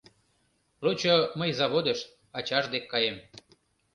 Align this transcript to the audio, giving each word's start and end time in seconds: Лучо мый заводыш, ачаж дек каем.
Лучо 0.83 1.15
мый 1.39 1.51
заводыш, 1.59 1.99
ачаж 2.37 2.65
дек 2.73 2.83
каем. 2.91 3.17